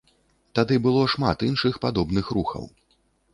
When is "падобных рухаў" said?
1.85-2.65